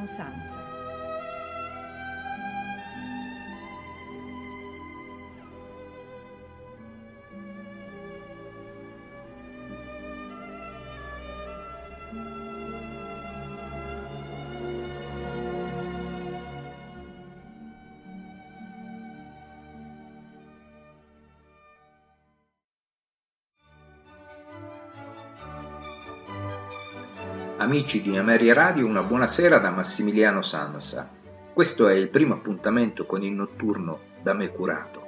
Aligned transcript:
Massimiliano 0.00 0.69
Amici 27.60 28.00
di 28.00 28.16
Ameria 28.16 28.54
Radio, 28.54 28.86
una 28.86 29.02
buonasera 29.02 29.58
da 29.58 29.68
Massimiliano 29.68 30.40
Sansa. 30.40 31.10
Questo 31.52 31.88
è 31.88 31.94
il 31.94 32.08
primo 32.08 32.32
appuntamento 32.32 33.04
con 33.04 33.22
il 33.22 33.32
notturno 33.32 33.98
da 34.22 34.32
me 34.32 34.48
curato. 34.48 35.02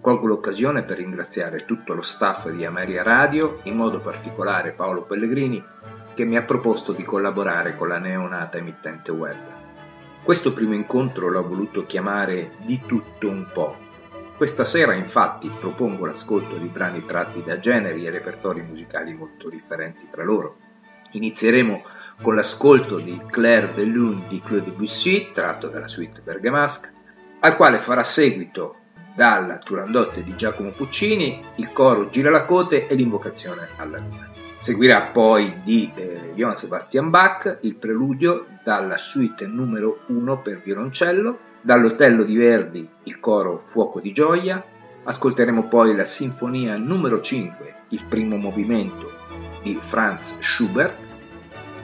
Colgo 0.00 0.26
l'occasione 0.26 0.84
per 0.84 0.96
ringraziare 0.96 1.66
tutto 1.66 1.92
lo 1.92 2.00
staff 2.00 2.48
di 2.48 2.64
Ameria 2.64 3.02
Radio, 3.02 3.60
in 3.64 3.76
modo 3.76 4.00
particolare 4.00 4.72
Paolo 4.72 5.02
Pellegrini, 5.02 5.62
che 6.14 6.24
mi 6.24 6.38
ha 6.38 6.42
proposto 6.44 6.92
di 6.92 7.04
collaborare 7.04 7.76
con 7.76 7.88
la 7.88 7.98
neonata 7.98 8.56
emittente 8.56 9.10
web. 9.10 9.36
Questo 10.22 10.54
primo 10.54 10.72
incontro 10.72 11.28
l'ho 11.28 11.46
voluto 11.46 11.84
chiamare 11.84 12.52
Di 12.64 12.80
tutto 12.86 13.28
un 13.28 13.46
po'. 13.52 13.76
Questa 14.38 14.64
sera 14.64 14.94
infatti 14.94 15.52
propongo 15.60 16.06
l'ascolto 16.06 16.56
di 16.56 16.68
brani 16.68 17.04
tratti 17.04 17.42
da 17.44 17.58
generi 17.58 18.06
e 18.06 18.10
repertori 18.10 18.62
musicali 18.62 19.12
molto 19.12 19.50
differenti 19.50 20.08
tra 20.10 20.24
loro 20.24 20.70
Inizieremo 21.12 21.82
con 22.20 22.34
l'ascolto 22.34 22.98
di 22.98 23.20
Claire 23.30 23.72
de 23.74 23.84
Lune 23.84 24.24
di 24.28 24.40
Claude 24.40 24.70
Debussy, 24.70 25.32
tratto 25.32 25.68
dalla 25.68 25.88
suite 25.88 26.20
Bergamasque, 26.22 26.92
al 27.40 27.56
quale 27.56 27.78
farà 27.78 28.02
seguito 28.02 28.76
dalla 29.14 29.58
Turandotte 29.58 30.22
di 30.22 30.34
Giacomo 30.36 30.70
Puccini, 30.70 31.42
il 31.56 31.72
coro 31.72 32.08
Gira 32.08 32.30
la 32.30 32.44
Cote 32.44 32.86
e 32.86 32.94
l'invocazione 32.94 33.68
alla 33.76 33.98
luna. 33.98 34.30
Seguirà 34.56 35.02
poi 35.02 35.60
di 35.62 35.90
eh, 35.94 36.32
Johann 36.34 36.54
Sebastian 36.54 37.10
Bach 37.10 37.58
il 37.62 37.74
preludio 37.74 38.46
dalla 38.62 38.96
suite 38.96 39.46
numero 39.46 40.02
1 40.06 40.40
per 40.40 40.62
violoncello, 40.62 41.38
dall'Otello 41.60 42.22
di 42.22 42.36
Verdi 42.36 42.88
il 43.04 43.18
coro 43.18 43.58
Fuoco 43.58 44.00
di 44.00 44.12
gioia, 44.12 44.64
ascolteremo 45.04 45.66
poi 45.66 45.94
la 45.96 46.04
sinfonia 46.04 46.76
numero 46.76 47.20
5, 47.20 47.74
il 47.88 48.04
primo 48.08 48.36
movimento 48.36 49.51
di 49.62 49.78
Franz 49.80 50.38
Schubert, 50.40 50.94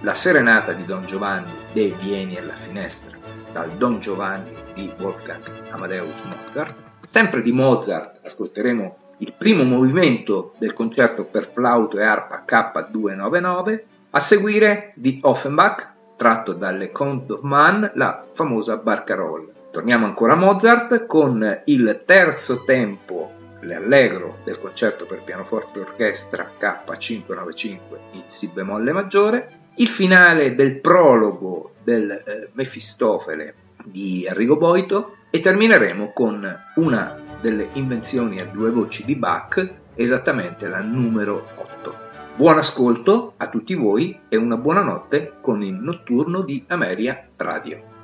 La 0.00 0.14
Serenata 0.14 0.72
di 0.72 0.84
Don 0.84 1.06
Giovanni 1.06 1.52
de 1.72 1.94
Vieni 2.00 2.36
alla 2.36 2.54
finestra 2.54 3.16
dal 3.52 3.72
Don 3.72 4.00
Giovanni 4.00 4.54
di 4.74 4.92
Wolfgang 4.98 5.42
Amadeus 5.70 6.24
Mozart. 6.24 6.74
Sempre 7.04 7.42
di 7.42 7.52
Mozart 7.52 8.20
ascolteremo 8.24 8.96
il 9.18 9.32
primo 9.36 9.64
movimento 9.64 10.54
del 10.58 10.72
concerto 10.72 11.24
per 11.24 11.50
flauto 11.52 11.98
e 11.98 12.04
arpa 12.04 12.44
K299, 12.46 13.80
a 14.10 14.20
seguire 14.20 14.92
di 14.94 15.18
Offenbach, 15.22 15.92
tratto 16.16 16.52
dalle 16.52 16.90
Count 16.92 17.30
of 17.30 17.40
Man, 17.42 17.90
la 17.94 18.24
famosa 18.32 18.76
Barcarolle. 18.76 19.52
Torniamo 19.70 20.06
ancora 20.06 20.34
a 20.34 20.36
Mozart 20.36 21.06
con 21.06 21.62
il 21.64 22.02
terzo 22.04 22.62
tempo 22.62 23.37
l'allegro 23.60 24.38
del 24.44 24.58
concerto 24.58 25.06
per 25.06 25.22
pianoforte 25.22 25.78
e 25.78 25.82
orchestra 25.82 26.50
K595 26.58 27.78
in 28.12 28.22
Si 28.26 28.50
bemolle 28.52 28.92
maggiore, 28.92 29.58
il 29.76 29.88
finale 29.88 30.54
del 30.54 30.80
prologo 30.80 31.74
del 31.82 32.10
eh, 32.10 32.50
Mefistofele 32.52 33.54
di 33.84 34.26
Arrigo 34.28 34.56
Boito 34.56 35.16
e 35.30 35.40
termineremo 35.40 36.12
con 36.12 36.64
una 36.76 37.20
delle 37.40 37.68
invenzioni 37.74 38.40
a 38.40 38.46
due 38.46 38.70
voci 38.70 39.04
di 39.04 39.14
Bach, 39.14 39.74
esattamente 39.94 40.68
la 40.68 40.80
numero 40.80 41.46
8. 41.54 42.06
Buon 42.34 42.58
ascolto 42.58 43.34
a 43.36 43.48
tutti 43.48 43.74
voi 43.74 44.20
e 44.28 44.36
una 44.36 44.56
buona 44.56 44.82
notte 44.82 45.34
con 45.40 45.62
il 45.62 45.74
notturno 45.74 46.42
di 46.42 46.64
Ameria 46.68 47.26
Radio. 47.36 47.96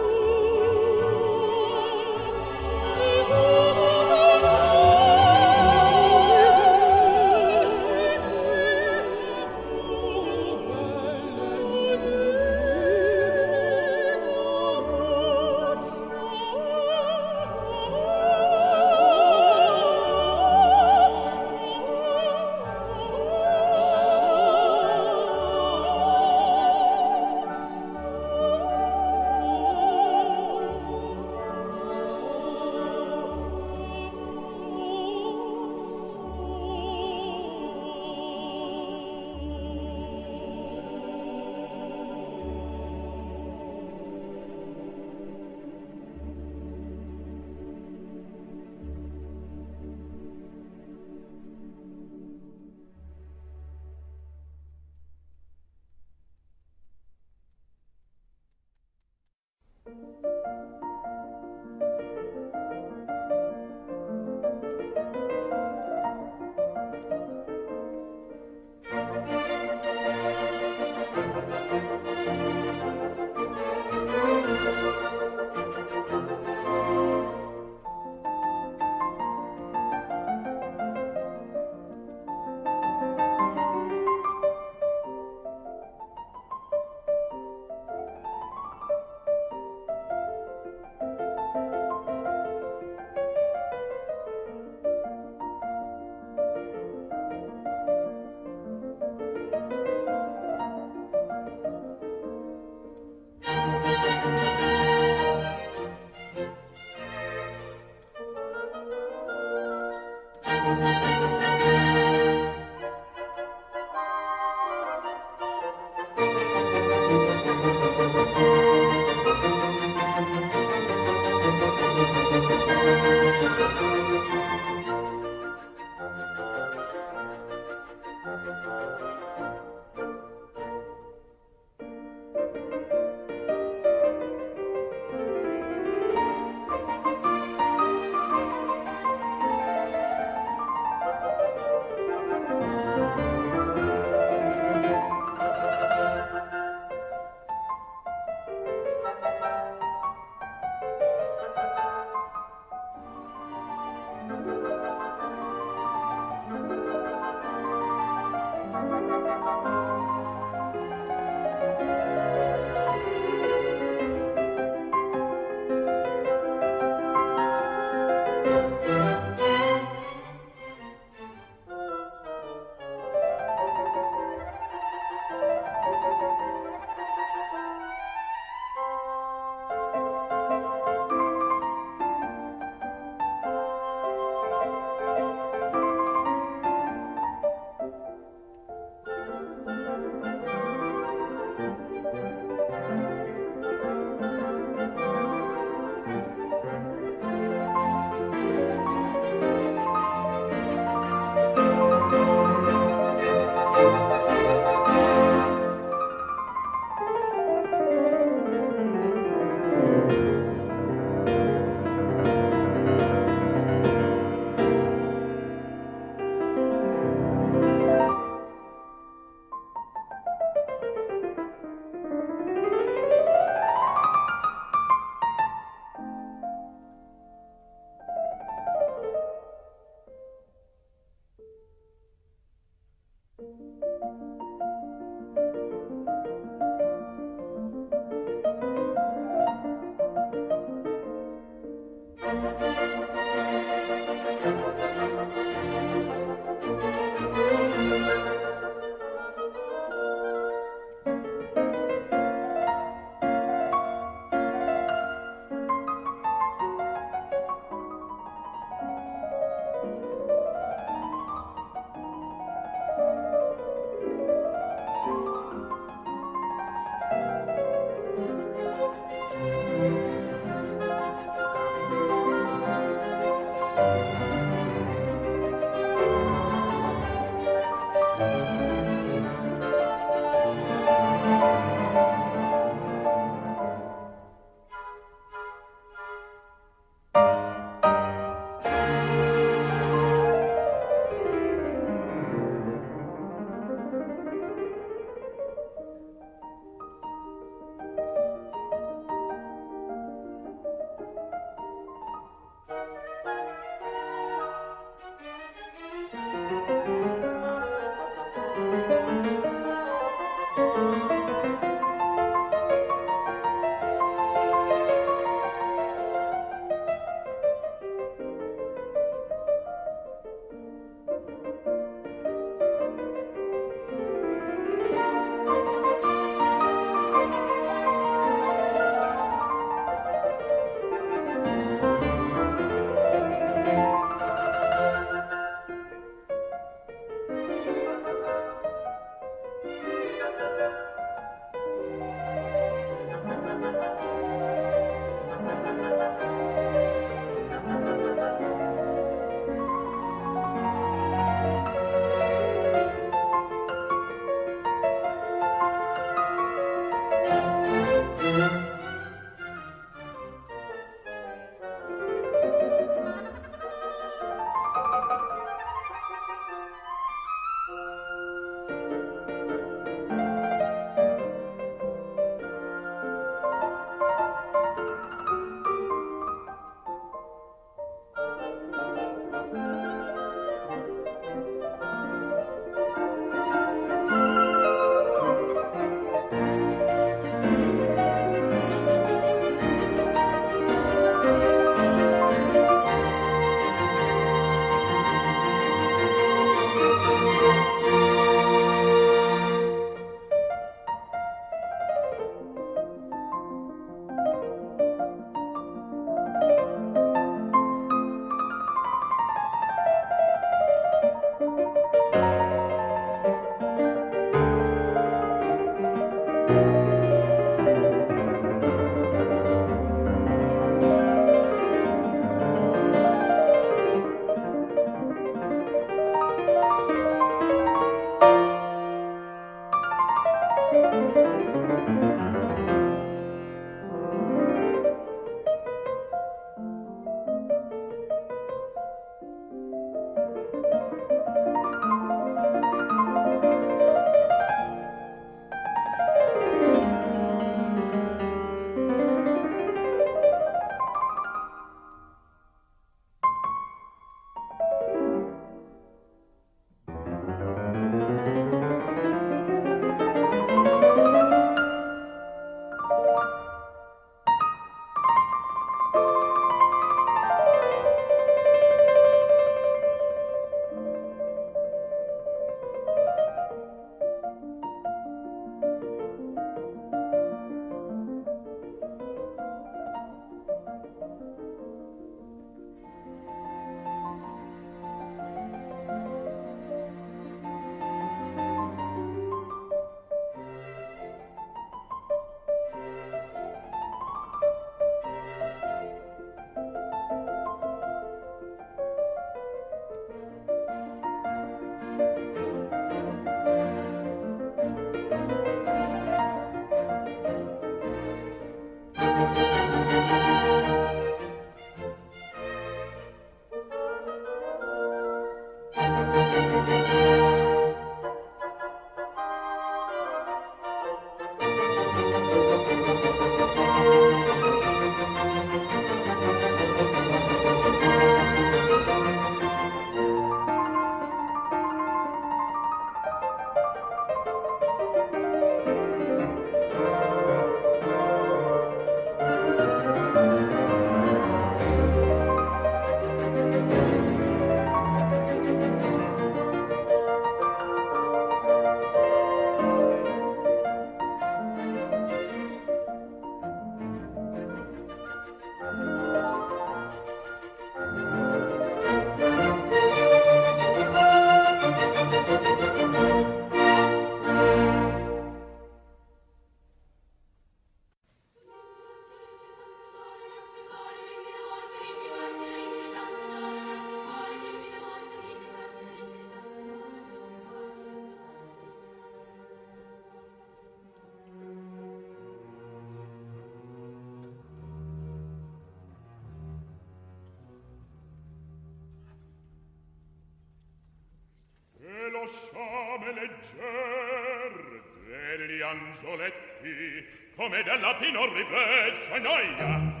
lasciame 592.31 593.13
legger 593.13 594.81
degli 595.05 595.61
angioletti 595.61 597.05
come 597.35 597.63
della 597.63 597.95
pinor 597.95 598.31
riprezza 598.31 599.17
noia. 599.17 600.00